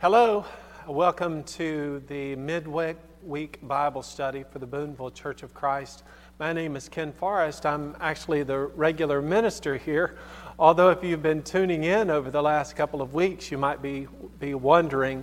[0.00, 0.46] Hello,
[0.88, 6.04] welcome to the midweek week Bible study for the Boonville Church of Christ.
[6.38, 7.66] My name is Ken Forrest.
[7.66, 10.16] I'm actually the regular minister here.
[10.58, 14.08] Although, if you've been tuning in over the last couple of weeks, you might be,
[14.38, 15.22] be wondering.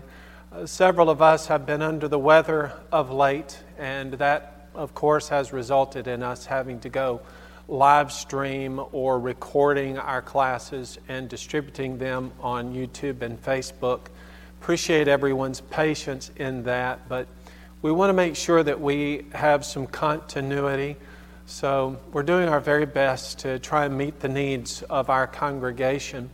[0.51, 5.27] Uh, several of us have been under the weather of late, and that, of course,
[5.29, 7.19] has resulted in us having to go
[7.67, 14.09] live stream or recording our classes and distributing them on YouTube and Facebook
[14.67, 17.25] appreciate everyone's patience in that, but
[17.81, 20.97] we want to make sure that we have some continuity.
[21.45, 26.29] So we're doing our very best to try and meet the needs of our congregation.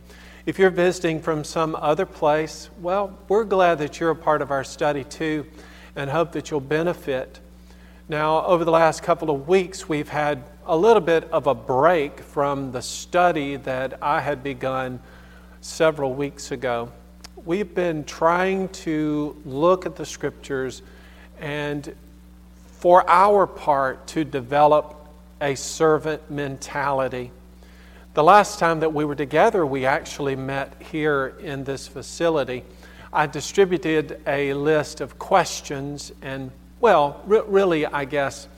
[0.46, 4.50] If you're visiting from some other place, well, we're glad that you're a part of
[4.50, 5.46] our study too
[5.94, 7.38] and hope that you'll benefit.
[8.08, 12.18] Now, over the last couple of weeks, we've had a little bit of a break
[12.18, 14.98] from the study that I had begun
[15.60, 16.90] several weeks ago
[17.44, 20.82] we've been trying to look at the scriptures
[21.38, 21.94] and,
[22.66, 25.08] for our part, to develop
[25.40, 27.30] a servant mentality.
[28.14, 32.64] The last time that we were together, we actually met here in this facility.
[33.12, 36.50] I distributed a list of questions and,
[36.80, 38.48] well, re- really, I guess,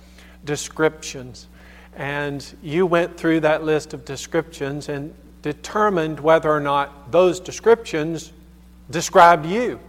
[0.44, 1.48] descriptions.
[1.96, 8.32] And you went through that list of descriptions and determined whether or not those descriptions
[8.90, 9.80] described you.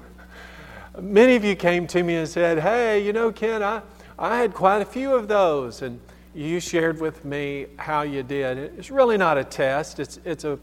[1.00, 3.82] Many of you came to me and said, Hey, you know, Ken, I,
[4.18, 5.82] I had quite a few of those.
[5.82, 6.00] And
[6.34, 8.58] you shared with me how you did.
[8.58, 10.60] It's really not a test, it's, it's, a,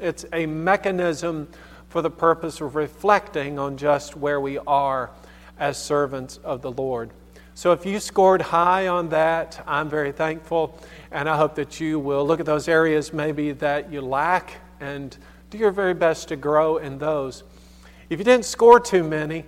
[0.00, 1.48] it's a mechanism
[1.90, 5.10] for the purpose of reflecting on just where we are
[5.58, 7.10] as servants of the Lord.
[7.54, 10.78] So if you scored high on that, I'm very thankful,
[11.10, 15.14] and I hope that you will look at those areas maybe that you lack and
[15.50, 17.42] do your very best to grow in those.
[18.10, 19.44] If you didn't score too many,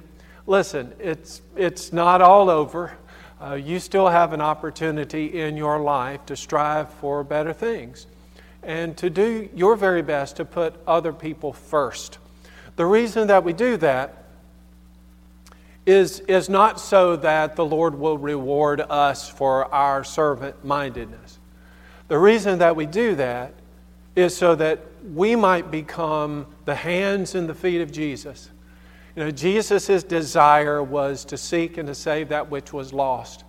[0.46, 2.97] listen, it's, it's not all over.
[3.41, 8.06] Uh, you still have an opportunity in your life to strive for better things
[8.62, 12.19] and to do your very best to put other people first.
[12.76, 14.26] The reason that we do that
[15.84, 21.41] is, is not so that the Lord will reward us for our servant mindedness.
[22.06, 23.54] The reason that we do that
[24.14, 24.78] is so that
[25.12, 28.50] we might become the hands and the feet of Jesus
[29.15, 33.45] you know, Jesus' desire was to seek and to save that which was lost.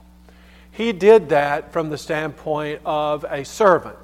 [0.72, 3.98] He did that from the standpoint of a servant.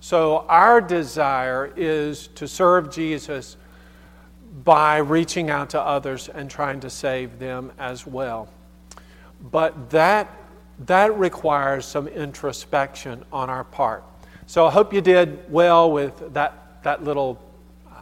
[0.00, 3.56] So our desire is to serve Jesus
[4.62, 8.48] by reaching out to others and trying to save them as well.
[9.50, 10.30] But that,
[10.86, 14.04] that requires some introspection on our part.
[14.46, 17.42] So I hope you did well with that, that little,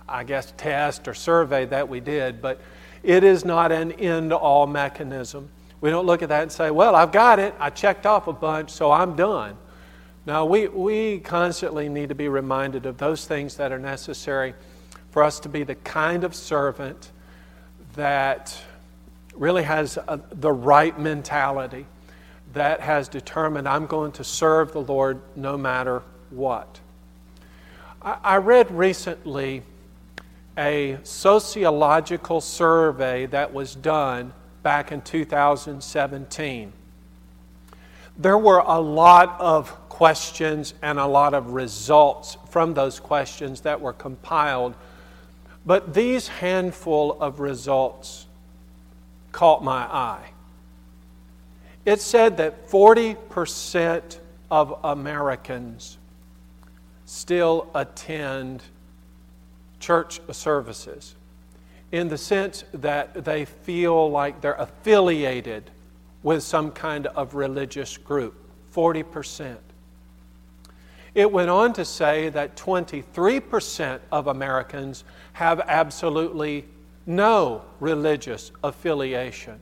[0.08, 2.42] I guess, test or survey that we did.
[2.42, 2.60] But
[3.02, 5.48] it is not an end all mechanism.
[5.80, 7.54] We don't look at that and say, well, I've got it.
[7.58, 9.56] I checked off a bunch, so I'm done.
[10.24, 14.54] Now, we, we constantly need to be reminded of those things that are necessary
[15.10, 17.10] for us to be the kind of servant
[17.96, 18.56] that
[19.34, 21.86] really has a, the right mentality,
[22.52, 26.78] that has determined, I'm going to serve the Lord no matter what.
[28.00, 29.64] I, I read recently
[30.56, 34.32] a sociological survey that was done
[34.62, 36.72] back in 2017.
[38.18, 43.80] There were a lot of questions and a lot of results from those questions that
[43.80, 44.74] were compiled,
[45.64, 48.26] but these handful of results
[49.32, 50.30] caught my eye.
[51.84, 54.18] It said that 40%
[54.50, 55.98] of Americans
[57.06, 58.62] still attend
[59.82, 61.16] church services
[61.90, 65.70] in the sense that they feel like they're affiliated
[66.22, 68.34] with some kind of religious group
[68.72, 69.56] 40%.
[71.14, 75.04] It went on to say that 23% of Americans
[75.34, 76.64] have absolutely
[77.04, 79.60] no religious affiliation.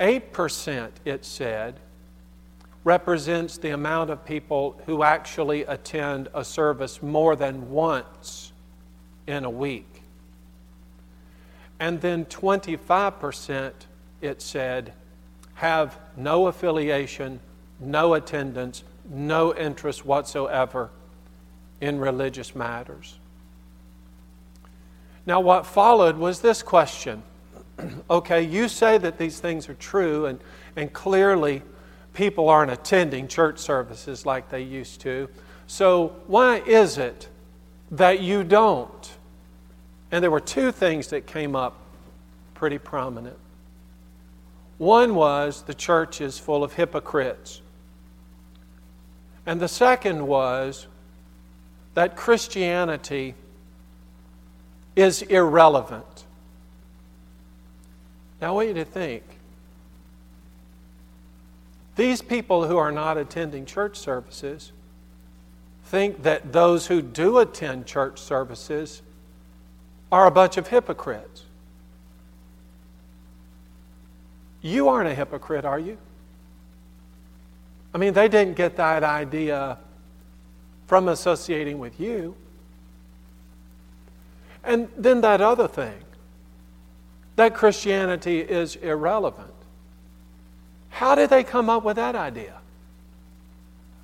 [0.00, 1.74] 8%, it said,
[2.86, 8.52] represents the amount of people who actually attend a service more than once
[9.26, 10.02] in a week.
[11.80, 13.72] And then 25%,
[14.20, 14.92] it said,
[15.54, 17.40] have no affiliation,
[17.80, 20.90] no attendance, no interest whatsoever
[21.80, 23.18] in religious matters.
[25.26, 27.24] Now, what followed was this question.
[28.10, 30.38] okay, you say that these things are true, and,
[30.76, 31.62] and clearly
[32.16, 35.28] people aren't attending church services like they used to.
[35.66, 37.28] So, why is it
[37.90, 39.12] that you don't
[40.10, 41.76] And there were two things that came up
[42.54, 43.36] pretty prominent.
[44.78, 47.60] One was the church is full of hypocrites.
[49.44, 50.86] And the second was
[51.94, 53.34] that Christianity
[54.94, 56.24] is irrelevant.
[58.40, 59.22] Now, I want you to think.
[61.96, 64.72] These people who are not attending church services
[65.84, 69.02] think that those who do attend church services
[70.12, 71.44] are a bunch of hypocrites.
[74.60, 75.96] You aren't a hypocrite, are you?
[77.94, 79.78] I mean, they didn't get that idea
[80.86, 82.34] from associating with you.
[84.64, 86.02] And then that other thing
[87.36, 89.55] that Christianity is irrelevant.
[90.96, 92.54] How did they come up with that idea?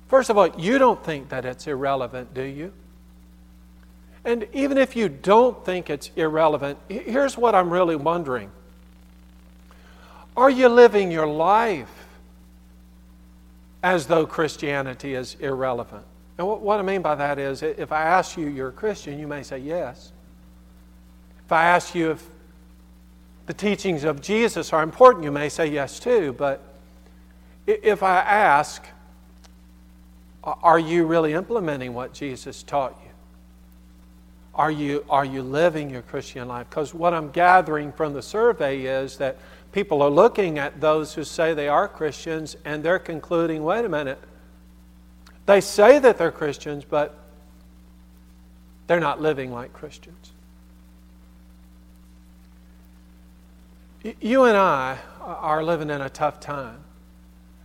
[0.09, 2.71] First of all, you don't think that it's irrelevant, do you?
[4.23, 8.51] And even if you don't think it's irrelevant, here's what I'm really wondering
[10.37, 12.05] Are you living your life
[13.81, 16.05] as though Christianity is irrelevant?
[16.37, 19.25] And what I mean by that is, if I ask you, you're a Christian, you
[19.27, 20.11] may say yes.
[21.43, 22.23] If I ask you if
[23.47, 26.33] the teachings of Jesus are important, you may say yes too.
[26.33, 26.69] But
[27.65, 28.85] if I ask,
[30.43, 33.11] are you really implementing what Jesus taught you?
[34.55, 36.69] Are you, are you living your Christian life?
[36.69, 39.37] Because what I'm gathering from the survey is that
[39.71, 43.89] people are looking at those who say they are Christians and they're concluding wait a
[43.89, 44.19] minute,
[45.45, 47.17] they say that they're Christians, but
[48.87, 50.31] they're not living like Christians.
[54.19, 56.83] You and I are living in a tough time.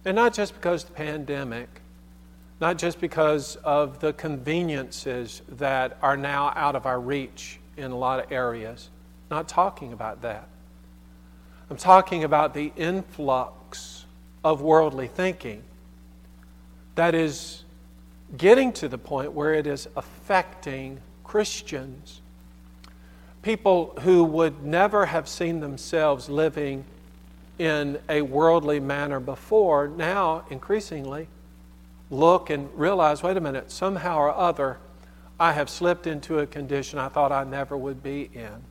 [0.04, 1.68] And not just because of the pandemic,
[2.60, 7.96] not just because of the conveniences that are now out of our reach in a
[7.96, 8.90] lot of areas.
[9.30, 10.48] Not talking about that.
[11.70, 14.06] I'm talking about the influx
[14.42, 15.62] of worldly thinking
[16.94, 17.64] that is
[18.36, 22.22] getting to the point where it is affecting Christians
[23.42, 26.84] people who would never have seen themselves living
[27.58, 31.28] in a worldly manner before now increasingly
[32.10, 34.78] look and realize wait a minute, somehow or other,
[35.40, 38.62] I have slipped into a condition I thought I never would be in.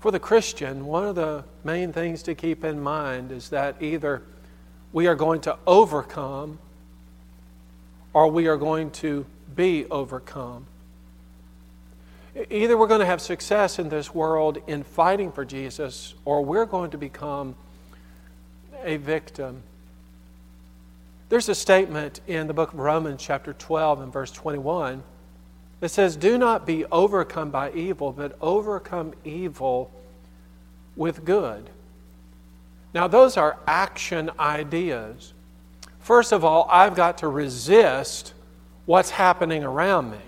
[0.00, 4.22] For the Christian, one of the main things to keep in mind is that either
[4.92, 6.58] we are going to overcome
[8.12, 10.66] or we are going to be overcome.
[12.50, 16.66] Either we're going to have success in this world in fighting for Jesus, or we're
[16.66, 17.56] going to become
[18.84, 19.62] a victim.
[21.28, 25.02] There's a statement in the book of Romans, chapter 12, and verse 21
[25.80, 29.90] that says, Do not be overcome by evil, but overcome evil
[30.96, 31.70] with good.
[32.92, 35.32] Now, those are action ideas.
[36.00, 38.34] First of all, I've got to resist
[38.86, 40.18] what's happening around me.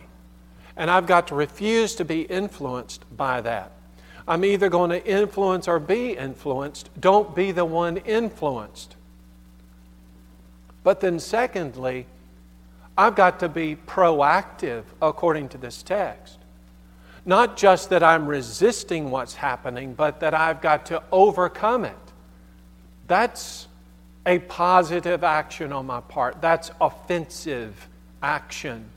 [0.77, 3.73] And I've got to refuse to be influenced by that.
[4.27, 6.91] I'm either going to influence or be influenced.
[6.99, 8.97] Don't be the one influenced.
[10.85, 12.07] But then, secondly,
[12.97, 16.39] I've got to be proactive according to this text.
[17.25, 21.97] Not just that I'm resisting what's happening, but that I've got to overcome it.
[23.07, 23.69] That's
[24.27, 26.41] a positive action on my part.
[26.41, 27.89] That's offensive
[28.23, 28.89] action.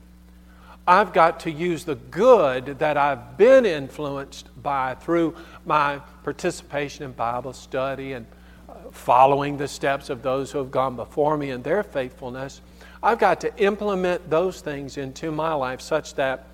[0.87, 7.11] I've got to use the good that I've been influenced by through my participation in
[7.13, 8.27] Bible study and
[8.69, 12.61] uh, following the steps of those who have gone before me in their faithfulness.
[13.01, 16.45] I've got to implement those things into my life such that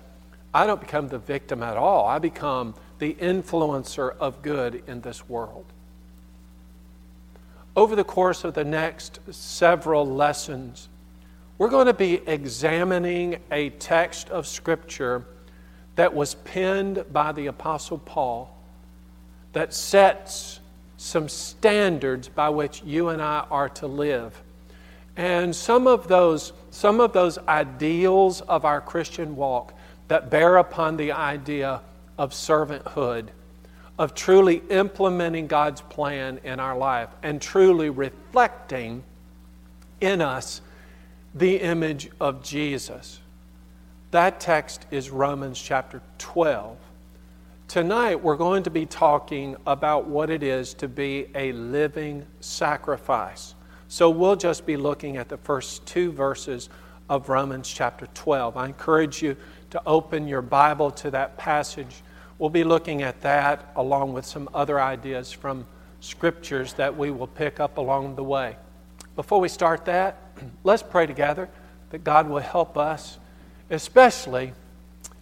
[0.54, 2.06] I don't become the victim at all.
[2.06, 5.66] I become the influencer of good in this world.
[7.74, 10.88] Over the course of the next several lessons,
[11.62, 15.24] we're going to be examining a text of Scripture
[15.94, 18.52] that was penned by the Apostle Paul
[19.52, 20.58] that sets
[20.96, 24.42] some standards by which you and I are to live.
[25.16, 29.72] And some of those, some of those ideals of our Christian walk
[30.08, 31.80] that bear upon the idea
[32.18, 33.28] of servanthood,
[34.00, 39.04] of truly implementing God's plan in our life, and truly reflecting
[40.00, 40.60] in us
[41.34, 43.20] the image of Jesus.
[44.10, 46.76] That text is Romans chapter 12.
[47.68, 53.54] Tonight, we're going to be talking about what it is to be a living sacrifice.
[53.88, 56.68] So, we'll just be looking at the first two verses
[57.08, 58.58] of Romans chapter 12.
[58.58, 59.36] I encourage you
[59.70, 62.02] to open your Bible to that passage.
[62.38, 65.66] We'll be looking at that along with some other ideas from
[66.00, 68.56] scriptures that we will pick up along the way.
[69.16, 70.21] Before we start that,
[70.64, 71.48] let's pray together
[71.90, 73.18] that God will help us,
[73.70, 74.52] especially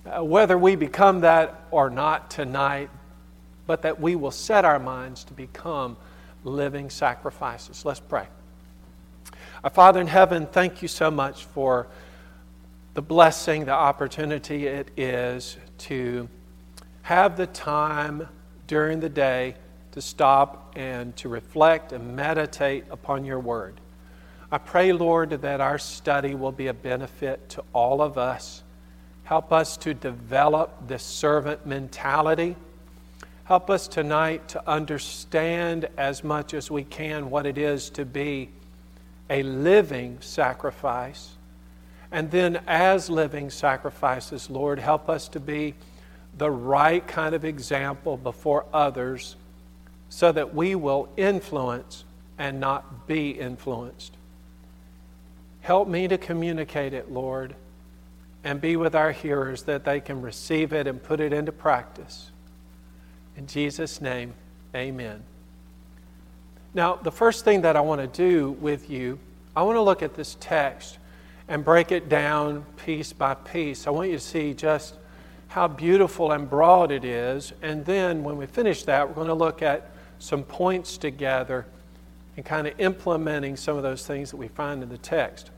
[0.07, 2.91] uh, whether we become that or not tonight,
[3.67, 5.97] but that we will set our minds to become
[6.45, 7.85] living sacrifices.
[7.85, 8.27] Let's pray.
[9.63, 11.87] Our Father in heaven, thank you so much for
[12.95, 16.29] the blessing, the opportunity it is to
[17.03, 18.27] have the time
[18.67, 19.55] during the day
[19.93, 23.81] to stop and to reflect and meditate upon your word.
[24.53, 28.65] I pray, Lord, that our study will be a benefit to all of us.
[29.23, 32.57] Help us to develop this servant mentality.
[33.45, 38.49] Help us tonight to understand as much as we can what it is to be
[39.29, 41.31] a living sacrifice.
[42.11, 45.75] And then, as living sacrifices, Lord, help us to be
[46.37, 49.37] the right kind of example before others
[50.09, 52.05] so that we will influence
[52.37, 54.17] and not be influenced.
[55.61, 57.55] Help me to communicate it, Lord,
[58.45, 62.31] and be with our hearers that they can receive it and put it into practice.
[63.37, 64.35] In Jesus' name,
[64.75, 65.23] amen.
[66.73, 69.19] Now, the first thing that I want to do with you,
[69.57, 70.99] I want to look at this text
[71.49, 73.87] and break it down piece by piece.
[73.87, 74.95] I want you to see just
[75.49, 77.53] how beautiful and broad it is.
[77.61, 79.91] And then when we finish that, we're going to look at
[80.21, 81.67] some points together
[82.41, 85.51] and kind of implementing some of those things that we find in the text.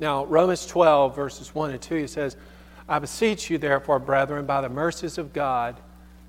[0.00, 2.36] Now, Romans 12, verses 1 and 2, he says,
[2.86, 5.76] I beseech you, therefore, brethren, by the mercies of God,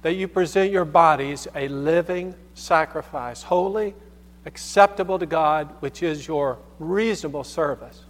[0.01, 3.93] that you present your bodies a living sacrifice, holy,
[4.45, 8.03] acceptable to God, which is your reasonable service.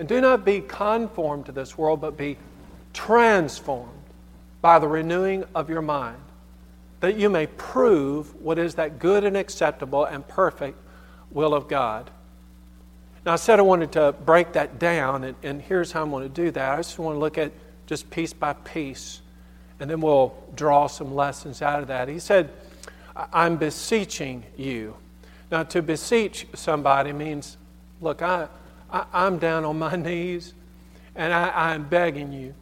[0.00, 2.36] And do not be conformed to this world, but be
[2.92, 3.92] transformed
[4.60, 6.18] by the renewing of your mind,
[7.04, 10.78] that you may prove what is that good and acceptable and perfect
[11.30, 12.10] will of God.
[13.26, 16.22] Now, I said I wanted to break that down, and, and here's how I'm going
[16.22, 16.72] to do that.
[16.72, 17.52] I just want to look at
[17.86, 19.20] just piece by piece,
[19.80, 22.08] and then we'll draw some lessons out of that.
[22.08, 22.50] He said,
[23.32, 24.96] I'm beseeching you.
[25.50, 27.56] Now, to beseech somebody means,
[28.00, 28.48] look, I,
[28.90, 30.54] I, am down on my knees,
[31.14, 32.54] and I, I'm begging you.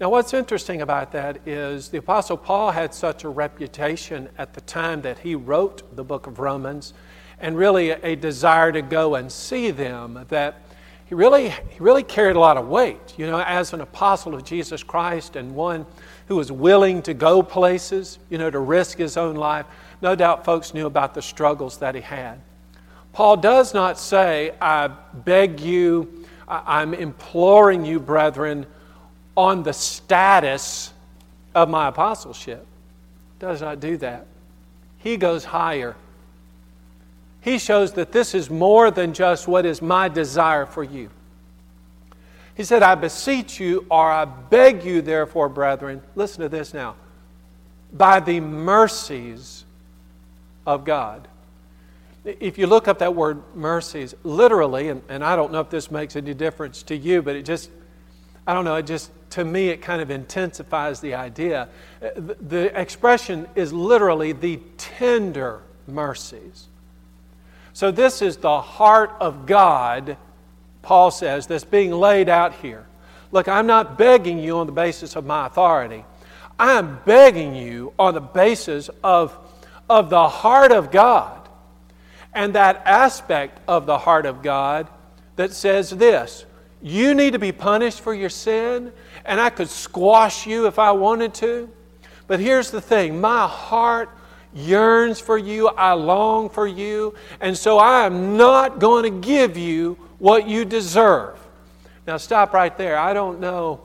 [0.00, 4.62] Now, what's interesting about that is the Apostle Paul had such a reputation at the
[4.62, 6.94] time that he wrote the book of Romans
[7.38, 10.62] and really a desire to go and see them that
[11.04, 14.42] he really, he really carried a lot of weight, you know, as an apostle of
[14.42, 15.84] Jesus Christ and one
[16.28, 19.66] who was willing to go places, you know, to risk his own life.
[20.00, 22.40] No doubt folks knew about the struggles that he had.
[23.12, 28.64] Paul does not say, I beg you, I'm imploring you, brethren,
[29.36, 30.92] on the status
[31.54, 32.66] of my apostleship.
[33.38, 34.26] Does not do that.
[34.98, 35.96] He goes higher.
[37.40, 41.10] He shows that this is more than just what is my desire for you.
[42.54, 46.96] He said, I beseech you, or I beg you, therefore, brethren, listen to this now,
[47.92, 49.64] by the mercies
[50.66, 51.26] of God.
[52.24, 55.90] If you look up that word mercies, literally, and, and I don't know if this
[55.90, 57.70] makes any difference to you, but it just,
[58.50, 61.68] I don't know, it just, to me, it kind of intensifies the idea.
[62.00, 66.66] The, expression is literally the tender mercies.
[67.72, 70.16] So, this is the heart of God,
[70.82, 72.86] Paul says, that's being laid out here.
[73.30, 76.04] Look, I'm not begging you on the basis of my authority.
[76.58, 79.38] I am begging you on the basis of,
[79.88, 81.48] of the heart of God
[82.34, 84.88] and that aspect of the heart of God
[85.36, 86.46] that says this
[86.82, 88.92] you need to be punished for your sin,
[89.24, 91.68] and I could squash you if I wanted to.
[92.26, 94.08] But here's the thing my heart
[94.54, 99.56] yearns for you, I long for you, and so I am not going to give
[99.56, 101.38] you what you deserve.
[102.06, 102.98] Now stop right there.
[102.98, 103.80] I don't know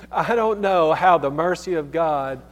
[0.12, 2.42] I don't know how the mercy of God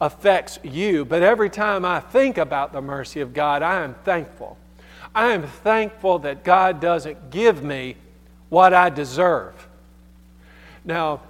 [0.00, 4.58] affects you, but every time I think about the mercy of God, I am thankful.
[5.14, 7.96] I am thankful that God doesn't give me
[8.48, 9.68] what I deserve.
[10.84, 11.20] Now,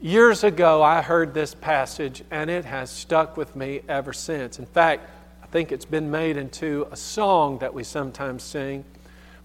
[0.00, 4.58] Years ago, I heard this passage, and it has stuck with me ever since.
[4.58, 5.08] In fact,
[5.42, 8.84] I think it's been made into a song that we sometimes sing,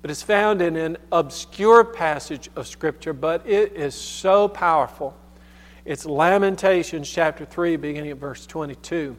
[0.02, 5.16] but it's found in an obscure passage of Scripture, but it is so powerful.
[5.86, 9.16] It's Lamentations chapter 3, beginning at verse 22.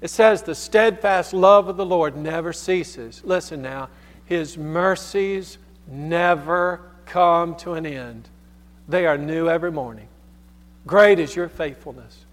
[0.00, 3.20] It says, The steadfast love of the Lord never ceases.
[3.24, 3.88] Listen now,
[4.26, 8.28] His mercies never come to an end.
[8.88, 10.08] They are new every morning.
[10.86, 12.24] Great is your faithfulness.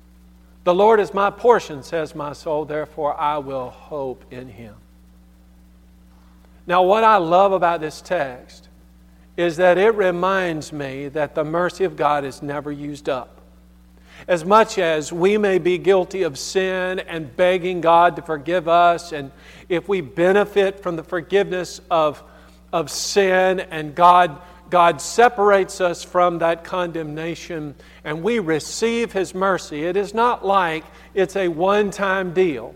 [0.64, 4.76] The Lord is my portion, says my soul, therefore I will hope in him.
[6.68, 8.70] Now, what I love about this text
[9.38, 13.42] is that it reminds me that the mercy of God is never used up.
[14.28, 19.12] As much as we may be guilty of sin and begging God to forgive us,
[19.12, 19.32] and
[19.68, 22.24] if we benefit from the forgiveness of,
[22.76, 29.86] of sin and God, God separates us from that condemnation and we receive His mercy,
[29.86, 32.76] it is not like it's a one time deal.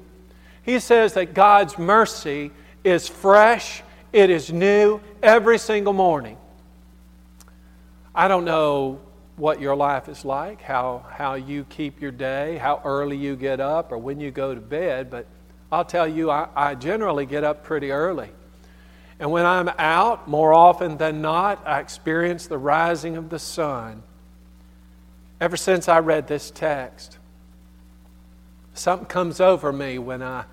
[0.64, 2.52] He says that God's mercy
[2.86, 6.38] is fresh, it is new every single morning.
[8.16, 9.02] I don't know
[9.36, 13.60] what your life is like, how, how you keep your day, how early you get
[13.60, 15.26] up, or when you go to bed, but
[15.70, 18.30] I'll tell you, I, I generally get up pretty early.
[19.20, 24.04] And when I'm out, more often than not, I experience the rising of the sun.
[25.42, 27.18] Ever since I read this text,
[28.74, 30.46] something comes over me when I,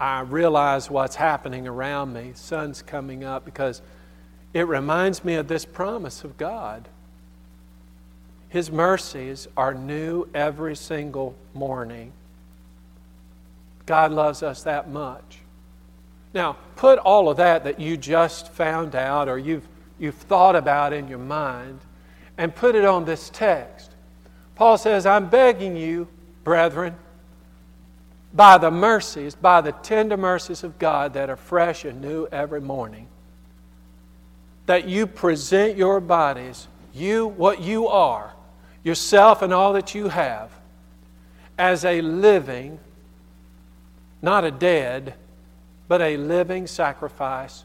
[0.00, 2.32] I realize what's happening around me.
[2.34, 3.82] Sun's coming up because
[4.52, 6.88] it reminds me of this promise of God.
[8.48, 12.12] His mercies are new every single morning.
[13.86, 15.38] God loves us that much.
[16.34, 19.66] Now, put all of that that you just found out or you've,
[19.98, 21.80] you've thought about in your mind
[22.36, 23.92] and put it on this text.
[24.54, 26.08] Paul says, I'm begging you,
[26.44, 26.94] brethren,
[28.32, 32.60] by the mercies, by the tender mercies of God that are fresh and new every
[32.60, 33.08] morning,
[34.66, 38.34] that you present your bodies, you, what you are,
[38.84, 40.50] yourself and all that you have
[41.58, 42.78] as a living,
[44.22, 45.14] not a dead,
[45.88, 47.64] but a living sacrifice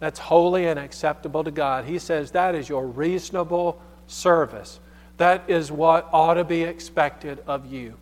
[0.00, 1.84] that's holy and acceptable to God.
[1.84, 4.80] He says that is your reasonable service.
[5.16, 7.94] That is what ought to be expected of you.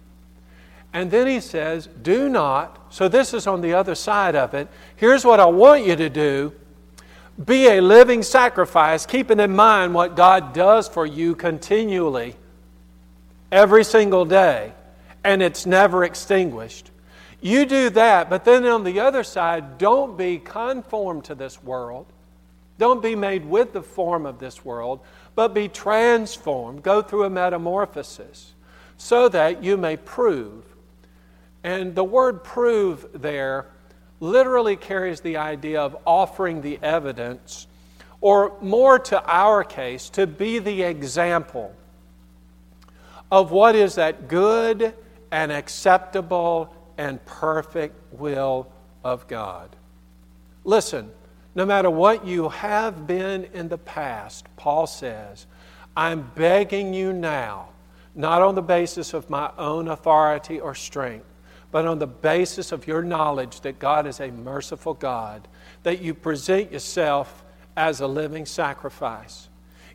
[0.93, 4.69] And then he says, Do not, so this is on the other side of it.
[4.97, 6.53] Here's what I want you to do
[7.45, 12.35] be a living sacrifice, keeping in mind what God does for you continually,
[13.53, 14.73] every single day,
[15.23, 16.91] and it's never extinguished.
[17.47, 22.07] You do that, but then on the other side, don't be conformed to this world.
[22.77, 24.99] Don't be made with the form of this world,
[25.37, 26.83] but be transformed.
[26.83, 28.53] Go through a metamorphosis
[28.97, 30.65] so that you may prove.
[31.63, 33.67] And the word prove there
[34.19, 37.69] literally carries the idea of offering the evidence,
[38.21, 41.73] or more to our case, to be the example
[43.31, 44.95] of what is that good
[45.31, 48.71] and acceptable and perfect will
[49.05, 49.75] of God.
[50.65, 51.11] Listen,
[51.55, 55.47] no matter what you have been in the past, Paul says,
[55.97, 57.69] I'm begging you now,
[58.15, 61.27] not on the basis of my own authority or strength
[61.77, 65.47] but on the basis of your knowledge that God is a merciful God,
[65.83, 67.45] that you present yourself
[67.77, 69.49] as a living sacrifice.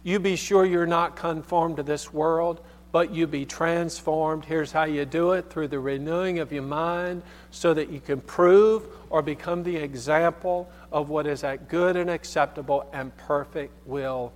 [0.04, 4.45] You be sure you're not conformed to this world, but you be transformed.
[4.45, 8.21] Here's how you do it through the renewing of your mind so that you can
[8.21, 14.34] prove or become the example of what is that good and acceptable and perfect will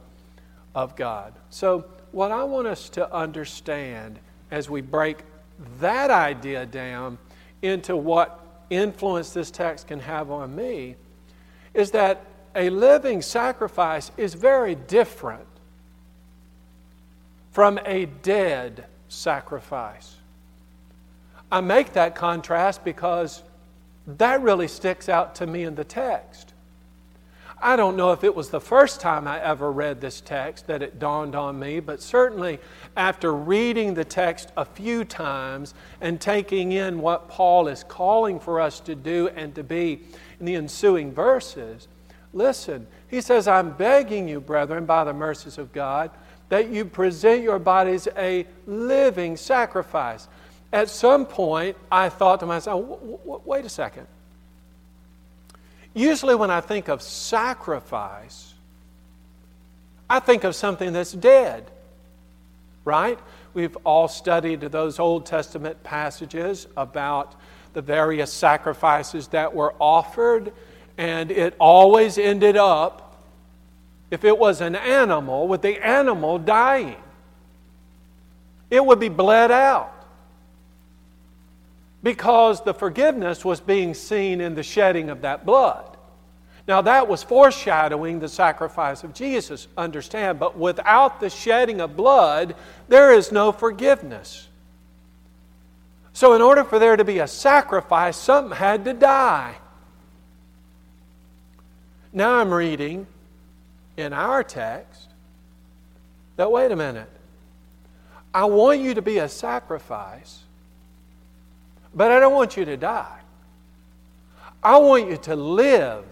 [0.73, 1.33] of God.
[1.49, 4.19] So, what I want us to understand
[4.51, 5.19] as we break
[5.79, 7.17] that idea down
[7.61, 10.95] into what influence this text can have on me
[11.73, 15.45] is that a living sacrifice is very different
[17.55, 20.17] from a dead sacrifice.
[21.49, 23.43] I make that contrast because
[24.05, 26.51] that really sticks out to me in the text.
[27.61, 30.81] I don't know if it was the first time I ever read this text that
[30.81, 32.59] it dawned on me, but certainly
[32.97, 38.59] after reading the text a few times and taking in what Paul is calling for
[38.59, 40.01] us to do and to be
[40.41, 41.87] in the ensuing verses,
[42.33, 46.11] listen, he says, I'm begging you, brethren, by the mercies of God,
[46.49, 50.27] that you present your bodies a living sacrifice.
[50.71, 52.83] At some point, I thought to myself,
[53.45, 54.07] wait a second.
[55.93, 58.53] Usually, when I think of sacrifice,
[60.09, 61.71] I think of something that's dead,
[62.83, 63.17] right?
[63.53, 67.35] We've all studied those Old Testament passages about
[67.73, 70.51] the various sacrifices that were offered,
[70.97, 73.04] and it always ended up,
[74.15, 76.95] if it was an animal, with the animal dying.
[78.69, 79.91] It would be bled out
[82.01, 85.97] because the forgiveness was being seen in the shedding of that blood.
[86.65, 92.55] Now, that was foreshadowing the sacrifice of Jesus, understand, but without the shedding of blood,
[92.87, 94.47] there is no forgiveness.
[96.13, 99.57] So, in order for there to be a sacrifice, something had to die.
[102.13, 103.07] Now, I'm reading
[103.97, 105.09] in our text
[106.35, 107.09] that, wait a minute,
[108.33, 110.43] I want you to be a sacrifice,
[111.93, 113.19] but I don't want you to die.
[114.61, 116.05] I want you to live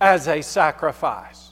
[0.00, 1.50] as a sacrifice.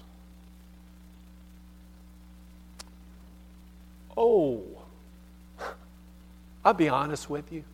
[4.17, 4.63] Oh,
[6.65, 7.65] I'll be honest with you.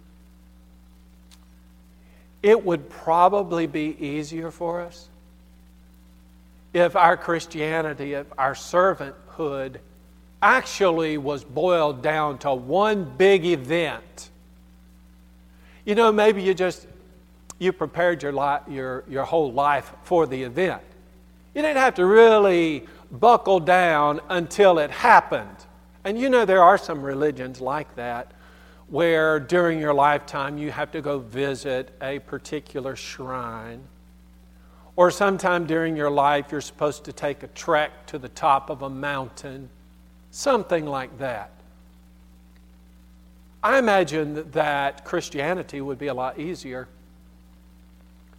[2.43, 5.09] It would probably be easier for us
[6.73, 9.77] if our Christianity, if our servanthood
[10.43, 14.31] actually was boiled down to one big event.
[15.85, 16.87] You know, maybe you just
[17.59, 20.83] you prepared your, li- your, your whole life for the event.
[21.55, 25.57] You didn't have to really buckle down until it happened.
[26.05, 28.33] And you know, there are some religions like that
[28.89, 33.83] where during your lifetime you have to go visit a particular shrine.
[35.01, 38.83] Or sometime during your life you're supposed to take a trek to the top of
[38.83, 39.71] a mountain.
[40.31, 41.53] Something like that.
[43.63, 46.87] I imagine that Christianity would be a lot easier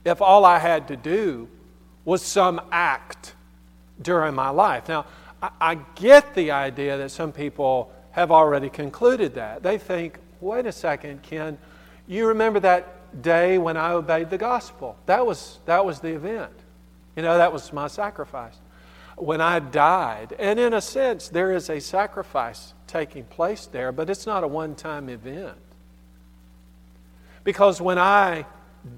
[0.05, 1.47] if all I had to do
[2.05, 3.33] was some act
[3.99, 4.87] during my life.
[4.87, 5.07] Now,
[5.59, 9.63] I, get the idea that some people have already concluded that.
[9.63, 11.57] They think, wait a second, Ken,
[12.05, 14.97] you remember that day when I obeyed the gospel?
[15.05, 16.53] That was, that was the event.
[17.15, 18.55] You know, that was my sacrifice.
[19.17, 24.09] When I died, and in a sense, there is a sacrifice taking place there, but
[24.09, 25.57] it's not a one time event.
[27.43, 28.45] Because when I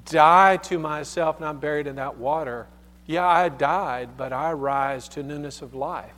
[0.05, 2.67] die to myself and I'm buried in that water,
[3.05, 6.11] yeah, I died, but I rise to newness of life.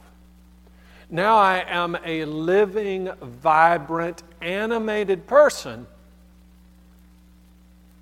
[1.10, 5.88] Now I am a living, vibrant, animated person.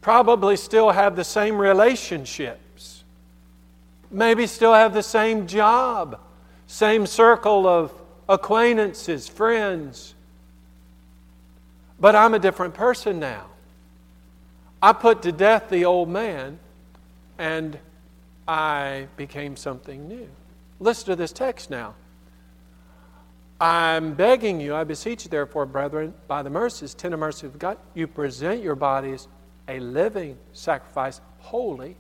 [0.03, 3.05] Probably still have the same relationships.
[4.11, 6.19] Maybe still have the same job,
[6.67, 7.91] same circle of
[8.27, 10.13] acquaintances, friends.
[12.01, 13.45] But I'm a different person now.
[14.81, 16.59] I put to death the old man
[17.37, 17.79] and
[18.45, 20.27] I became something new.
[20.81, 21.95] Listen to this text now.
[23.61, 27.77] I'm begging you, I beseech you, therefore, brethren, by the mercies, tender mercy of God,
[27.93, 29.29] you present your bodies
[29.67, 31.95] a living sacrifice, holy,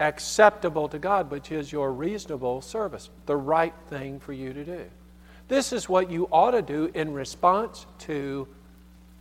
[0.00, 4.84] acceptable to God, which is your reasonable service, the right thing for you to do.
[5.48, 8.48] This is what you ought to do in response to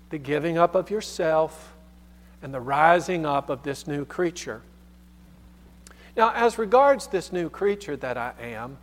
[0.09, 1.73] the giving up of yourself
[2.41, 4.61] and the rising up of this new creature.
[6.15, 8.77] Now, as regards this new creature that I am,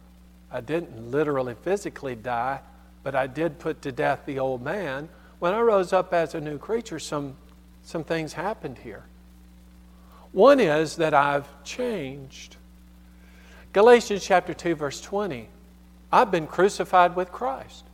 [0.51, 2.61] I didn't literally physically die,
[3.03, 5.09] but I did put to death the old man.
[5.39, 7.37] When I rose up as a new creature, some,
[7.89, 9.03] some things happened here.
[10.33, 12.57] One is that I've changed.
[13.73, 15.49] Galatians chapter 2, verse 20.
[16.13, 17.85] I've been crucified with Christ.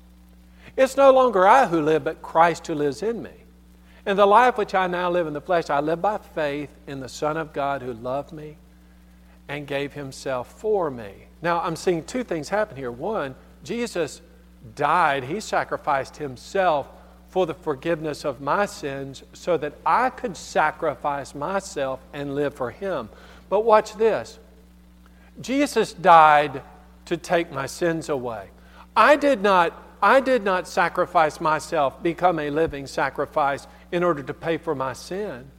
[0.76, 3.30] It's no longer I who live, but Christ who lives in me.
[4.04, 6.98] And the life which I now live in the flesh, I live by faith in
[6.98, 8.57] the Son of God who loved me
[9.46, 11.12] and gave himself for me.
[11.40, 12.90] Now, I'm seeing two things happen here.
[12.90, 14.22] One, Jesus
[14.74, 16.88] died, he sacrificed himself
[17.35, 22.70] for the forgiveness of my sins so that I could sacrifice myself and live for
[22.70, 23.09] him.
[23.49, 24.38] But watch this
[25.40, 26.62] Jesus died
[27.07, 28.51] to take my sins away.
[28.97, 34.33] I did not I did not sacrifice myself, become a living sacrifice in order to
[34.33, 35.51] pay for my sin.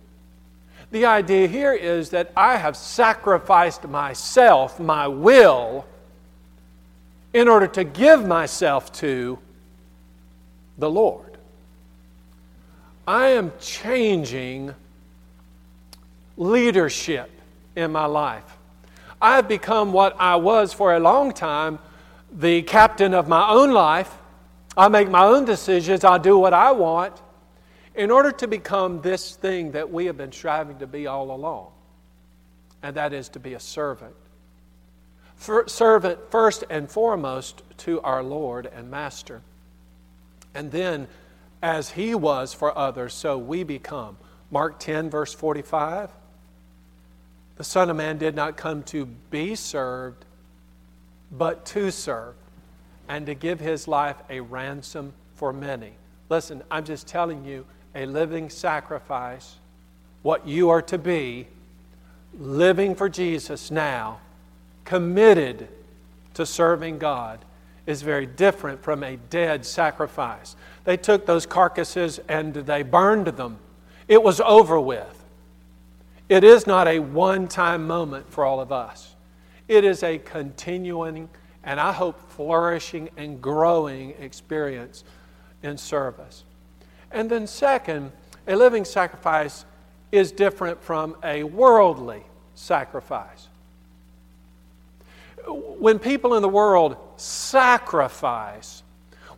[0.91, 5.85] The idea here is that I have sacrificed myself, my will,
[7.33, 9.39] in order to give myself to
[10.77, 11.24] the Lord.
[13.07, 14.73] I am changing
[16.37, 17.29] leadership
[17.75, 18.57] in my life.
[19.21, 21.79] I've become what I was for a long time
[22.31, 24.13] the captain of my own life
[24.77, 27.21] I make my own decisions, I do what I want
[27.95, 31.67] in order to become this thing that we have been striving to be all along,
[32.83, 34.13] and that is to be a servant.
[35.35, 39.41] For, servant first and foremost to our Lord and Master.
[40.53, 41.07] And then,
[41.61, 44.17] as He was for others, so we become.
[44.51, 46.09] Mark 10, verse 45.
[47.57, 50.25] The Son of Man did not come to be served,
[51.31, 52.35] but to serve
[53.07, 55.91] and to give his life a ransom for many.
[56.29, 59.55] Listen, I'm just telling you a living sacrifice,
[60.21, 61.47] what you are to be,
[62.37, 64.19] living for Jesus now,
[64.83, 65.67] committed
[66.33, 67.39] to serving God,
[67.85, 70.55] is very different from a dead sacrifice.
[70.83, 73.59] They took those carcasses and they burned them.
[74.07, 75.23] It was over with.
[76.27, 79.15] It is not a one time moment for all of us,
[79.67, 81.29] it is a continuing
[81.65, 85.03] and I hope flourishing and growing experience
[85.63, 86.43] in service.
[87.11, 88.11] And then, second,
[88.47, 89.65] a living sacrifice
[90.11, 93.47] is different from a worldly sacrifice.
[95.47, 98.83] When people in the world sacrifice,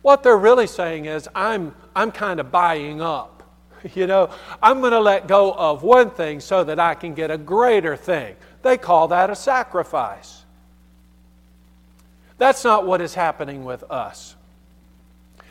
[0.02, 3.34] what they're really saying is, I'm, I'm kind of buying up.
[3.94, 7.30] You know, I'm going to let go of one thing so that I can get
[7.30, 8.34] a greater thing.
[8.62, 10.44] They call that a sacrifice.
[12.38, 14.34] That's not what is happening with us.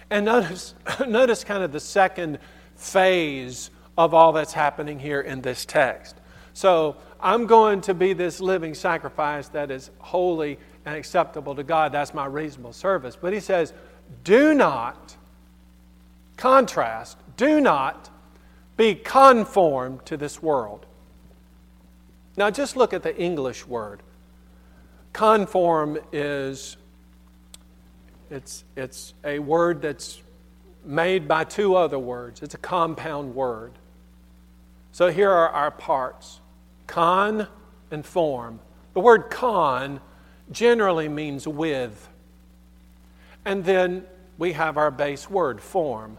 [0.09, 0.73] And notice,
[1.07, 2.39] notice kind of the second
[2.75, 6.15] phase of all that's happening here in this text.
[6.53, 11.91] So I'm going to be this living sacrifice that is holy and acceptable to God.
[11.91, 13.15] That's my reasonable service.
[13.19, 13.73] But he says,
[14.23, 15.15] do not,
[16.37, 18.09] contrast, do not
[18.77, 20.85] be conformed to this world.
[22.37, 24.03] Now just look at the English word.
[25.13, 26.77] Conform is
[28.29, 30.21] it's, it's a word that's
[30.85, 32.41] made by two other words.
[32.41, 33.71] It's a compound word.
[34.91, 36.41] So here are our parts
[36.87, 37.47] con
[37.91, 38.59] and form.
[38.93, 39.99] The word con
[40.51, 42.09] generally means with.
[43.45, 44.05] And then
[44.37, 46.17] we have our base word, form.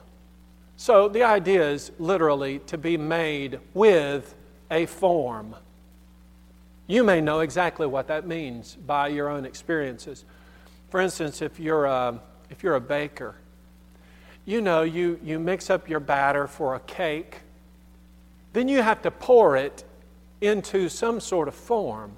[0.76, 4.35] So the idea is literally to be made with
[4.70, 5.57] a form.
[6.87, 10.24] You may know exactly what that means by your own experiences.
[10.90, 13.35] For instance, if you're a, if you're a baker,
[14.46, 17.40] you know you, you mix up your batter for a cake,
[18.54, 19.85] then you have to pour it
[20.40, 22.16] into some sort of form.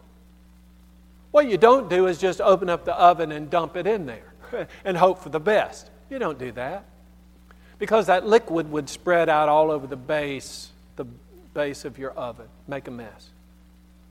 [1.30, 4.68] What you don't do is just open up the oven and dump it in there
[4.84, 5.90] and hope for the best.
[6.08, 6.84] You don't do that.
[7.78, 11.06] Because that liquid would spread out all over the base, the
[11.54, 13.30] base of your oven, make a mess.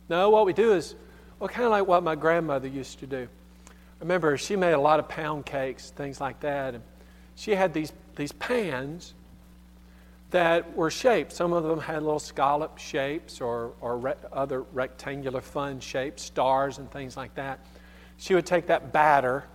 [0.07, 0.95] No, what we do is,
[1.39, 3.27] well, kind of like what my grandmother used to do.
[3.67, 6.73] I remember she made a lot of pound cakes, things like that.
[6.73, 6.83] And
[7.35, 9.13] she had these, these pans
[10.31, 11.31] that were shaped.
[11.31, 16.77] Some of them had little scallop shapes or, or re- other rectangular fun shapes, stars
[16.77, 17.59] and things like that.
[18.17, 19.45] She would take that batter,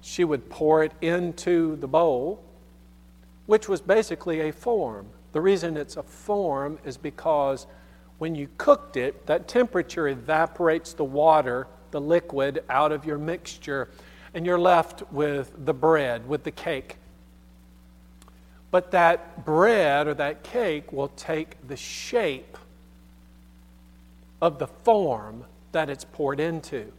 [0.00, 2.42] she would pour it into the bowl,
[3.46, 5.06] which was basically a form.
[5.32, 7.66] The reason it's a form is because
[8.18, 13.88] when you cooked it, that temperature evaporates the water the liquid out of your mixture,
[14.34, 16.96] and you're left with the bread, with the cake.
[18.70, 22.58] But that bread or that cake will take the shape
[24.42, 26.92] of the form that it's poured into.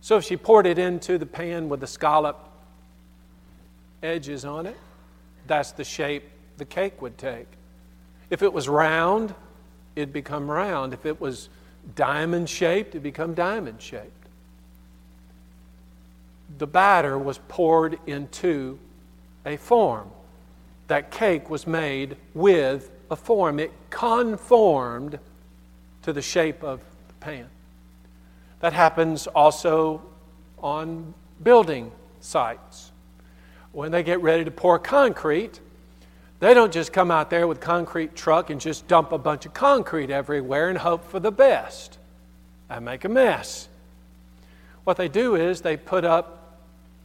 [0.00, 2.48] So if she poured it into the pan with the scallop
[4.02, 4.76] edges on it,
[5.46, 6.24] that's the shape
[6.56, 7.46] the cake would take.
[8.30, 9.34] If it was round,
[9.94, 10.92] it'd become round.
[10.92, 11.48] If it was
[11.94, 14.10] diamond shaped, it'd become diamond shaped.
[16.58, 18.78] The batter was poured into
[19.46, 20.10] a form.
[20.92, 23.58] That cake was made with a form.
[23.58, 25.18] It conformed
[26.02, 27.48] to the shape of the pan.
[28.60, 30.02] That happens also
[30.58, 32.92] on building sites.
[33.72, 35.60] When they get ready to pour concrete,
[36.40, 39.54] they don't just come out there with concrete truck and just dump a bunch of
[39.54, 41.96] concrete everywhere and hope for the best.
[42.68, 43.66] and make a mess.
[44.84, 46.58] What they do is they put up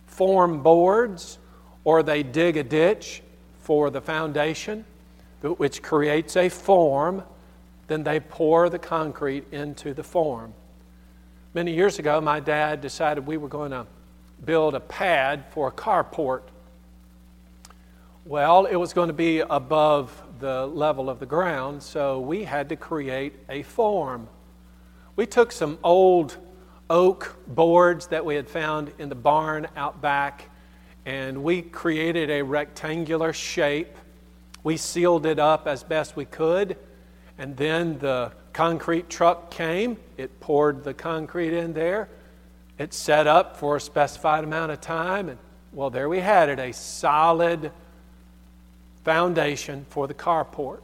[0.08, 1.40] form boards
[1.86, 3.24] or they dig a ditch
[3.68, 4.86] for the foundation,
[5.42, 7.22] which creates a form.
[7.88, 10.54] Then they pour the concrete into the form.
[11.54, 13.86] Many years ago, my dad decided we were going to
[14.44, 16.44] build a pad for a carport
[18.28, 22.68] well, it was going to be above the level of the ground, so we had
[22.70, 24.28] to create a form.
[25.16, 26.36] We took some old
[26.90, 30.50] oak boards that we had found in the barn out back,
[31.08, 33.96] and we created a rectangular shape.
[34.62, 36.76] We sealed it up as best we could,
[37.38, 39.96] and then the concrete truck came.
[40.18, 42.10] It poured the concrete in there.
[42.78, 45.40] It set up for a specified amount of time, and
[45.72, 47.72] well, there we had it a solid
[49.06, 50.82] foundation for the carport.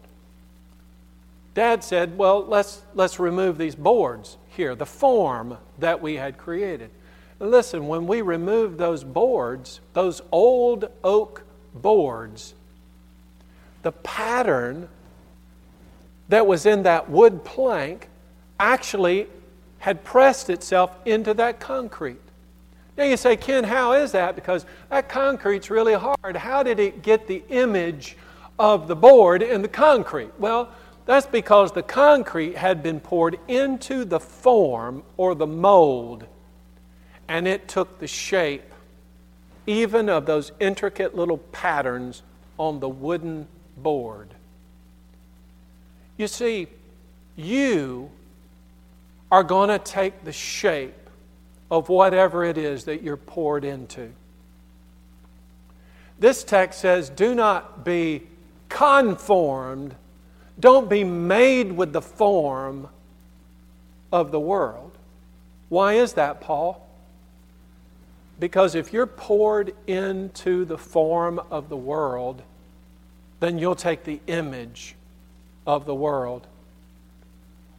[1.53, 6.91] Dad said, Well, let's, let's remove these boards here, the form that we had created.
[7.43, 11.43] Listen, when we removed those boards, those old oak
[11.75, 12.53] boards,
[13.81, 14.87] the pattern
[16.29, 18.07] that was in that wood plank
[18.59, 19.27] actually
[19.79, 22.21] had pressed itself into that concrete.
[22.97, 24.35] Now you say, Ken, how is that?
[24.35, 26.37] Because that concrete's really hard.
[26.37, 28.15] How did it get the image
[28.57, 30.31] of the board in the concrete?
[30.39, 30.69] Well,
[31.05, 36.25] that's because the concrete had been poured into the form or the mold,
[37.33, 38.61] and it took the shape
[39.65, 42.21] even of those intricate little patterns
[42.59, 44.29] on the wooden board.
[46.15, 46.67] You see,
[47.35, 48.11] you
[49.31, 51.09] are going to take the shape
[51.71, 54.11] of whatever it is that you're poured into.
[56.19, 58.27] This text says, Do not be
[58.69, 59.95] conformed,
[60.59, 62.89] don't be made with the form
[64.11, 64.91] of the world.
[65.69, 66.83] Why is that, Paul?
[68.39, 72.41] Because if you're poured into the form of the world,
[73.39, 74.95] then you'll take the image
[75.67, 76.47] of the world.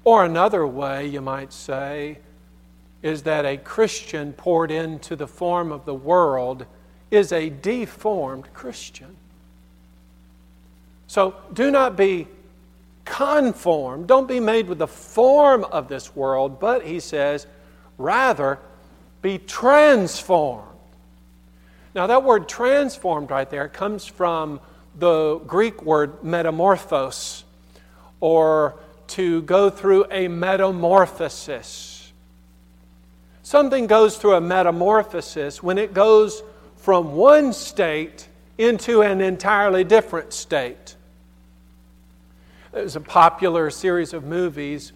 [0.04, 2.18] Or another way you might say
[3.02, 6.66] is that a Christian poured into the form of the world
[7.10, 9.16] is a deformed Christian.
[11.06, 12.26] So do not be
[13.04, 17.46] conformed, don't be made with the form of this world, but he says,
[17.98, 18.58] rather
[19.24, 20.68] be transformed.
[21.94, 24.60] Now, that word transformed right there comes from
[24.98, 27.44] the Greek word metamorphos,
[28.20, 28.74] or
[29.06, 32.12] to go through a metamorphosis.
[33.42, 36.42] Something goes through a metamorphosis when it goes
[36.76, 40.96] from one state into an entirely different state.
[42.72, 44.92] There's a popular series of movies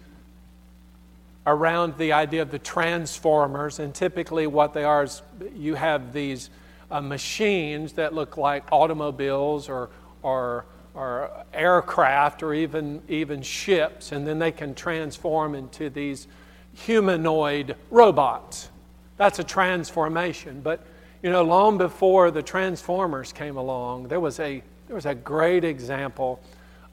[1.45, 5.21] around the idea of the transformers, and typically what they are is
[5.55, 6.49] you have these
[6.91, 9.89] uh, machines that look like automobiles or,
[10.21, 16.27] or, or aircraft or even, even ships, and then they can transform into these
[16.73, 18.69] humanoid robots.
[19.17, 20.61] That's a transformation.
[20.61, 20.85] But,
[21.21, 25.63] you know, long before the Transformers came along, there was a, there was a great
[25.63, 26.39] example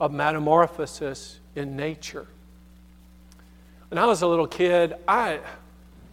[0.01, 2.27] of metamorphosis in nature.
[3.89, 5.39] When I was a little kid, I,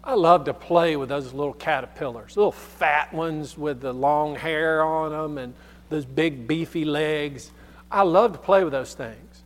[0.03, 4.83] I loved to play with those little caterpillars, little fat ones with the long hair
[4.83, 5.53] on them and
[5.89, 7.51] those big beefy legs.
[7.91, 9.43] I loved to play with those things.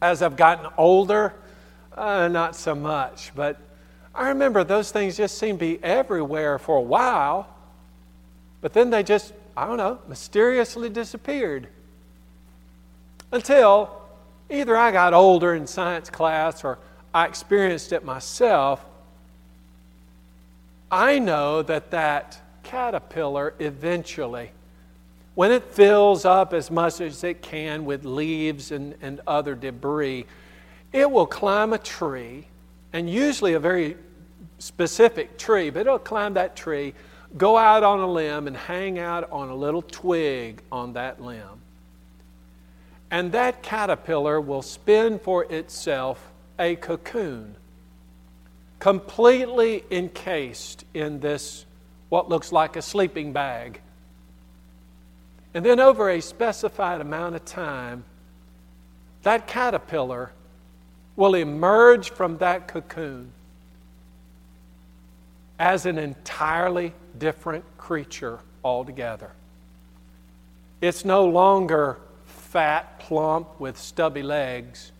[0.00, 1.34] As I've gotten older,
[1.96, 3.58] uh, not so much, but
[4.14, 7.48] I remember those things just seemed to be everywhere for a while,
[8.62, 11.68] but then they just, I don't know, mysteriously disappeared.
[13.30, 13.90] Until
[14.50, 16.78] either I got older in science class or
[17.14, 18.84] I experienced it myself,
[20.90, 24.50] I know that that caterpillar eventually,
[25.34, 30.26] when it fills up as much as it can with leaves and, and other debris,
[30.92, 32.46] it will climb a tree,
[32.92, 33.96] and usually a very
[34.58, 36.94] specific tree, but it'll climb that tree,
[37.36, 41.60] go out on a limb, and hang out on a little twig on that limb.
[43.10, 47.56] And that caterpillar will spin for itself a cocoon,
[48.78, 51.64] completely encased in this,
[52.08, 53.80] what looks like a sleeping bag.
[55.54, 58.04] And then, over a specified amount of time,
[59.22, 60.32] that caterpillar
[61.16, 63.32] will emerge from that cocoon
[65.58, 69.30] as an entirely different creature altogether.
[70.80, 74.90] It's no longer fat, plump, with stubby legs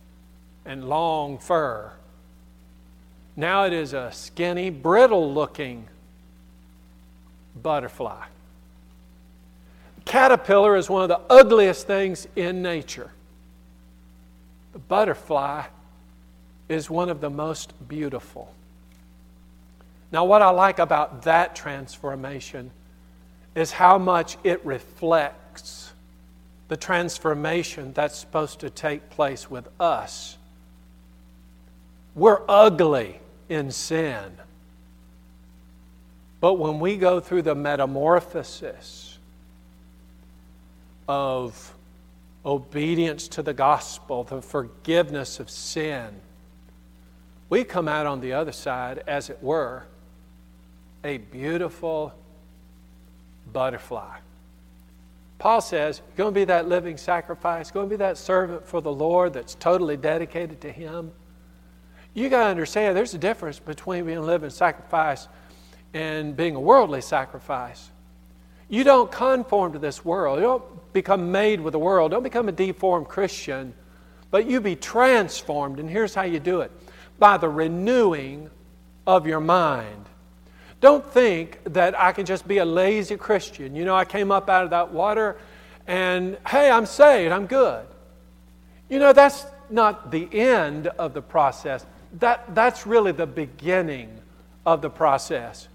[0.65, 1.91] and long fur.
[3.35, 5.87] Now it is a skinny, brittle looking
[7.61, 8.25] butterfly.
[10.05, 13.11] Caterpillar is one of the ugliest things in nature.
[14.73, 15.63] The butterfly
[16.67, 18.53] is one of the most beautiful.
[20.11, 22.71] Now, what I like about that transformation
[23.55, 25.91] is how much it reflects
[26.67, 30.37] the transformation that's supposed to take place with us
[32.15, 34.37] we're ugly in sin.
[36.39, 39.17] But when we go through the metamorphosis
[41.07, 41.73] of
[42.45, 46.09] obedience to the gospel, the forgiveness of sin,
[47.49, 49.83] we come out on the other side, as it were,
[51.03, 52.13] a beautiful
[53.51, 54.17] butterfly.
[55.39, 58.81] Paul says, You're going to be that living sacrifice, going to be that servant for
[58.81, 61.11] the Lord that's totally dedicated to Him.
[62.13, 65.27] You got to understand there's a difference between being a living sacrifice
[65.93, 67.89] and being a worldly sacrifice.
[68.69, 70.39] You don't conform to this world.
[70.39, 72.11] You don't become made with the world.
[72.11, 73.73] Don't become a deformed Christian,
[74.31, 75.79] but you be transformed.
[75.79, 76.71] And here's how you do it
[77.19, 78.49] by the renewing
[79.05, 80.05] of your mind.
[80.81, 83.75] Don't think that I can just be a lazy Christian.
[83.75, 85.37] You know, I came up out of that water
[85.87, 87.85] and, hey, I'm saved, I'm good.
[88.89, 91.85] You know, that's not the end of the process.
[92.13, 94.19] That, that's really the beginning
[94.65, 95.67] of the process.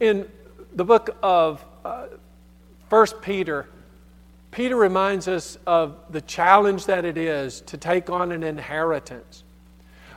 [0.00, 0.28] In
[0.74, 2.06] the book of uh,
[2.88, 3.66] 1 Peter,
[4.50, 9.44] Peter reminds us of the challenge that it is to take on an inheritance.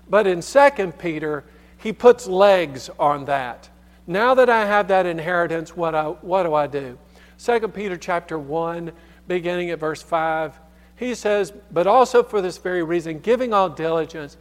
[0.09, 1.43] But in 2 Peter,
[1.77, 3.69] he puts legs on that.
[4.07, 6.97] Now that I have that inheritance, what, I, what do I do?
[7.37, 8.91] 2 Peter chapter 1,
[9.27, 10.59] beginning at verse 5,
[10.95, 14.37] he says, But also for this very reason, giving all diligence,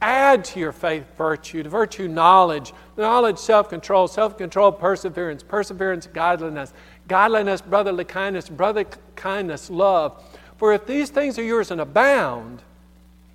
[0.00, 6.06] add to your faith virtue, to virtue knowledge, knowledge self control, self control perseverance, perseverance
[6.06, 6.72] godliness,
[7.08, 10.22] godliness brotherly kindness, brotherly kindness love.
[10.56, 12.62] For if these things are yours and abound,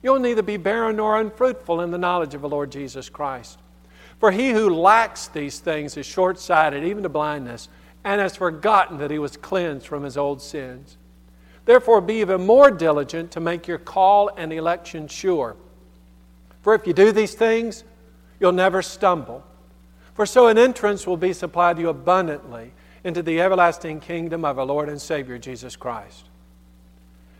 [0.01, 3.59] you'll neither be barren nor unfruitful in the knowledge of the Lord Jesus Christ.
[4.19, 7.69] For he who lacks these things is short sighted, even to blindness,
[8.03, 10.97] and has forgotten that he was cleansed from his old sins.
[11.65, 15.55] Therefore, be even more diligent to make your call and election sure.
[16.61, 17.83] For if you do these things,
[18.39, 19.43] you'll never stumble.
[20.13, 22.71] For so an entrance will be supplied to you abundantly
[23.03, 26.25] into the everlasting kingdom of our Lord and Savior Jesus Christ.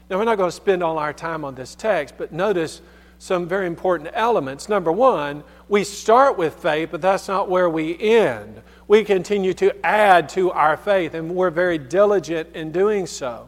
[0.09, 2.81] Now, we're not going to spend all our time on this text, but notice
[3.19, 4.67] some very important elements.
[4.67, 8.61] Number one, we start with faith, but that's not where we end.
[8.87, 13.47] We continue to add to our faith, and we're very diligent in doing so.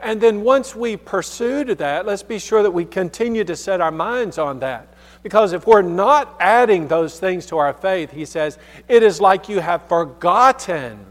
[0.00, 3.92] And then once we pursued that, let's be sure that we continue to set our
[3.92, 4.93] minds on that.
[5.24, 8.58] Because if we're not adding those things to our faith, he says,
[8.88, 11.06] it is like you have forgotten.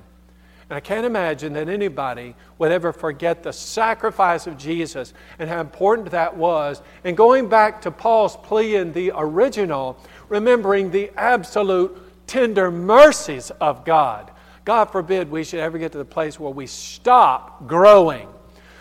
[0.70, 5.59] And I can't imagine that anybody would ever forget the sacrifice of Jesus and how
[5.59, 6.84] important that was.
[7.03, 9.97] And going back to Paul's plea in the original,
[10.30, 14.30] remembering the absolute tender mercies of God.
[14.64, 18.28] God forbid we should ever get to the place where we stop growing.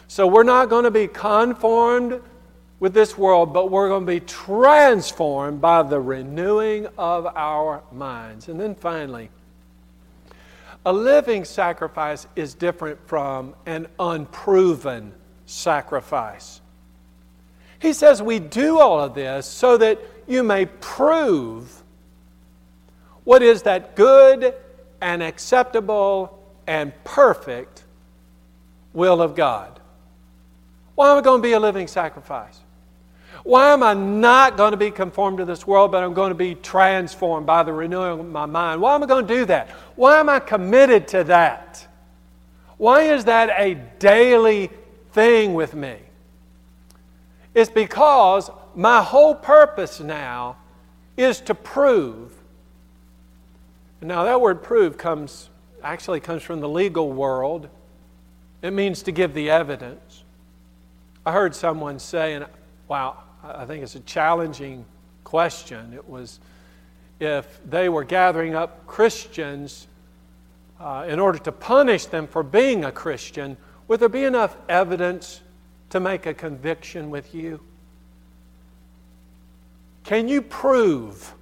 [0.09, 2.21] So we're not going to be conformed
[2.83, 8.49] with this world, but we're going to be transformed by the renewing of our minds.
[8.49, 9.31] And then finally,
[10.85, 15.13] a living sacrifice is different from an unproven
[15.47, 16.61] sacrifice.
[17.79, 21.85] He says we do all of this so that you may prove
[23.23, 24.57] what is that good
[25.01, 27.85] and acceptable and perfect
[28.93, 29.79] will of God.
[30.97, 32.59] Why am I going to be a living sacrifice?
[33.45, 36.37] Why am I not going to be conformed to this world, but I'm going to
[36.37, 38.81] be transformed by the renewing of my mind?
[38.81, 39.71] Why am I going to do that?
[39.97, 41.87] Why am I committed to that?
[42.77, 44.71] Why is that a daily
[45.13, 45.97] thing with me?
[47.55, 50.57] It's because my whole purpose now
[51.17, 52.33] is to prove.
[54.01, 55.49] Now, that word prove comes
[55.83, 57.69] actually comes from the legal world.
[58.63, 60.23] It means to give the evidence.
[61.27, 62.47] I heard someone say, and
[62.89, 64.85] wow, I think it's a challenging
[65.25, 65.93] question.
[65.93, 66.39] It was
[67.21, 69.87] if they were gathering up Christians
[70.81, 73.57] uh, in order to punish them for being a Christian,
[73.89, 75.41] would there be enough evidence
[75.91, 77.61] to make a conviction with you?
[80.05, 81.35] Can you prove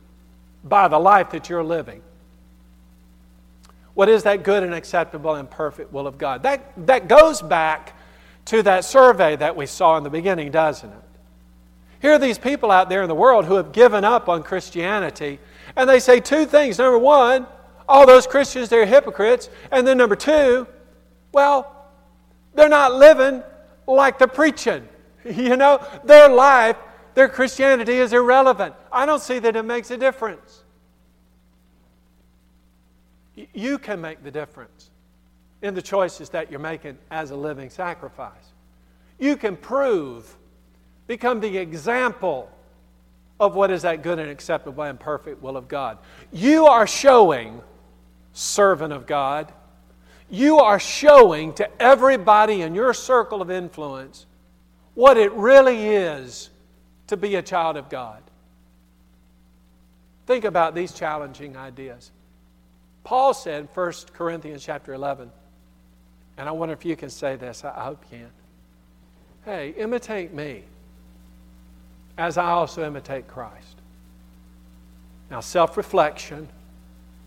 [0.65, 2.03] by the life that you're living
[3.95, 6.43] what is that good and acceptable and perfect will of God?
[6.45, 7.97] That, that goes back
[8.47, 11.10] to that survey that we saw in the beginning, doesn't it?
[12.01, 15.39] Here are these people out there in the world who have given up on Christianity,
[15.77, 16.79] and they say two things.
[16.79, 17.47] Number one,
[17.91, 19.51] all those Christians, they're hypocrites.
[19.71, 20.67] And then number two,
[21.33, 21.91] well,
[22.55, 23.43] they're not living
[23.87, 24.89] like they're preaching.
[25.23, 26.79] You know, their life,
[27.13, 28.75] their Christianity is irrelevant.
[28.91, 30.65] I don't see that it makes a difference.
[33.35, 34.89] You can make the difference
[35.61, 38.55] in the choices that you're making as a living sacrifice.
[39.19, 40.39] You can prove
[41.11, 42.49] become the example
[43.41, 45.99] of what is that good and acceptable and perfect will of God.
[46.31, 47.61] You are showing,
[48.33, 49.53] servant of God,
[50.31, 54.25] you are showing to everybody in your circle of influence
[54.95, 56.49] what it really is
[57.09, 58.23] to be a child of God.
[60.29, 62.13] Think about these challenging ideas.
[63.03, 65.29] Paul said in 1 Corinthians chapter 11,
[66.37, 68.31] and I wonder if you can say this, I hope you can.
[69.45, 70.63] Hey, imitate me
[72.19, 73.77] as I also imitate Christ.
[75.31, 76.49] Now, self reflection.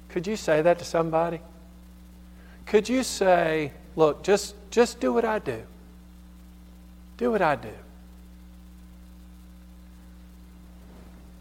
[0.09, 1.39] Could you say that to somebody?
[2.65, 5.63] Could you say, look, just, just do what I do?
[7.17, 7.69] Do what I do.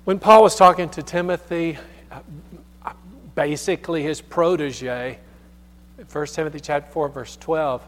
[0.05, 1.78] When Paul was talking to Timothy,
[2.11, 2.93] uh,
[3.34, 5.18] basically his protege,
[6.11, 7.82] 1 Timothy chapter 4, verse 12,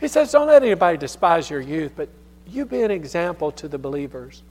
[0.00, 2.08] he says, Don't let anybody despise your youth, but
[2.46, 4.42] you be an example to the believers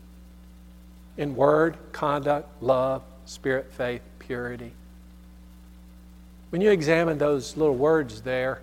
[1.17, 4.71] in word, conduct, love, spirit, faith, purity.
[6.49, 8.61] When you examine those little words there,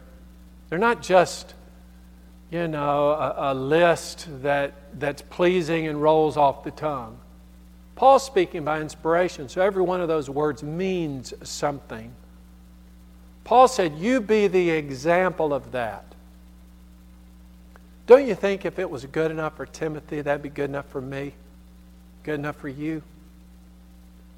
[0.69, 1.55] they're not just,
[2.51, 7.19] you know, a, a list that, that's pleasing and rolls off the tongue.
[7.97, 12.13] Paul's speaking by inspiration, so every one of those words means something.
[13.45, 16.05] Paul said, You be the example of that.
[18.07, 21.01] Don't you think if it was good enough for Timothy, that'd be good enough for
[21.01, 21.35] me?
[22.25, 23.03] Good enough for you?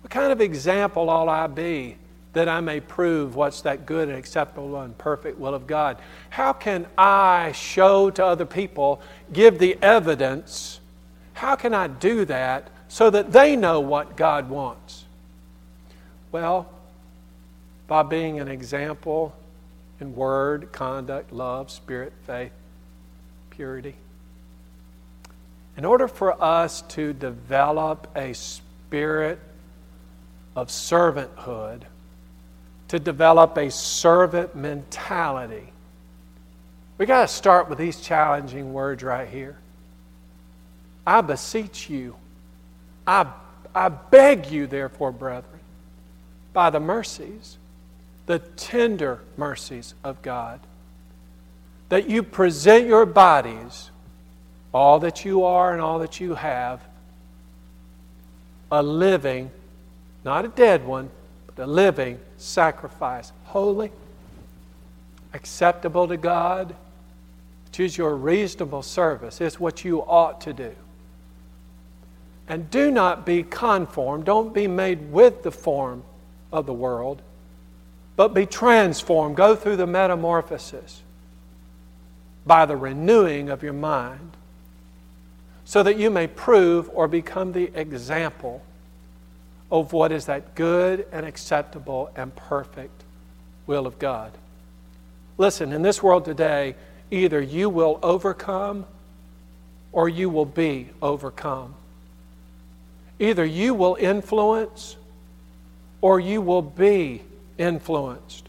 [0.02, 1.96] What kind of example ought I be
[2.32, 5.98] that I may prove what's that good and acceptable and perfect will of God?
[6.30, 9.00] How can I show to other people,
[9.32, 10.80] give the evidence?
[11.32, 15.04] How can I do that so that they know what God wants?
[16.30, 16.68] Well,
[17.86, 19.34] by being an example
[20.00, 22.52] in word, conduct, love, spirit, faith,
[23.50, 23.94] purity.
[25.76, 29.38] In order for us to develop a spirit
[30.54, 31.82] of servanthood,
[32.88, 35.72] to develop a servant mentality,
[36.98, 39.58] we got to start with these challenging words right here.
[41.06, 42.16] I beseech you,
[43.06, 43.26] I,
[43.74, 45.60] I beg you, therefore, brethren,
[46.52, 47.58] by the mercies,
[48.24, 50.60] the tender mercies of God
[51.88, 53.90] that you present your bodies,
[54.72, 56.80] all that you are and all that you have,
[58.70, 59.50] a living,
[60.24, 61.10] not a dead one,
[61.46, 63.90] but a living sacrifice, holy,
[65.32, 66.74] acceptable to God,
[67.76, 69.38] Choose your reasonable service.
[69.38, 70.74] It's what you ought to do.
[72.48, 76.02] And do not be conformed, don't be made with the form
[76.50, 77.20] of the world,
[78.16, 79.36] but be transformed.
[79.36, 81.02] Go through the metamorphosis
[82.46, 84.35] by the renewing of your mind,
[85.66, 88.62] so that you may prove or become the example
[89.70, 93.02] of what is that good and acceptable and perfect
[93.66, 94.30] will of God.
[95.36, 96.76] Listen, in this world today,
[97.10, 98.86] either you will overcome
[99.90, 101.74] or you will be overcome.
[103.18, 104.96] Either you will influence
[106.00, 107.22] or you will be
[107.58, 108.48] influenced.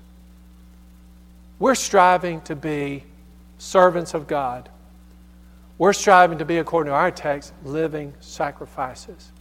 [1.57, 3.05] We're striving to be
[3.57, 4.69] servants of God.
[5.77, 9.31] We're striving to be, according to our text, living sacrifices.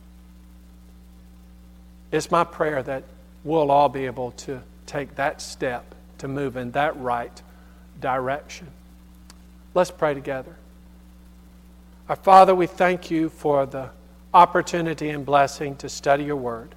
[2.13, 3.05] It's my prayer that
[3.43, 7.43] we'll all be able to take that step to move in that right
[8.01, 8.69] direction.
[9.75, 10.57] Let's pray together.
[12.09, 13.91] Our Father, we thank you for the
[14.33, 16.75] opportunity and blessing to study your word.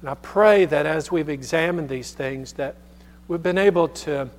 [0.00, 2.76] And I pray that as we've examined these things, that
[3.28, 4.30] we've been able to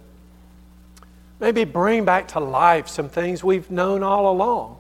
[1.41, 4.77] maybe bring back to life some things we've known all along.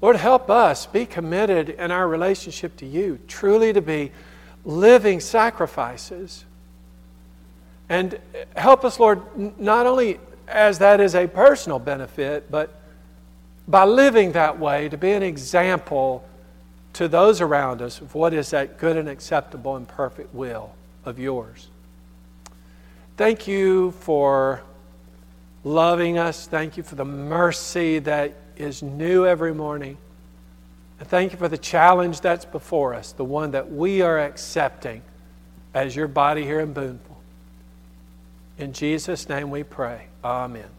[0.00, 4.12] Lord, help us be committed in our relationship to you, truly to be
[4.64, 6.44] living sacrifices.
[7.88, 8.20] And
[8.54, 9.22] help us, Lord,
[9.58, 12.80] not only as that is a personal benefit, but
[13.66, 16.24] by living that way, to be an example
[16.92, 20.74] to those around us of what is that good and acceptable and perfect will
[21.04, 21.68] of yours.
[23.16, 24.62] Thank you for
[25.68, 26.46] loving us.
[26.46, 29.98] Thank you for the mercy that is new every morning.
[30.98, 35.02] And thank you for the challenge that's before us, the one that we are accepting
[35.74, 37.18] as your body here in Boonville.
[38.56, 40.06] In Jesus' name we pray.
[40.24, 40.77] Amen.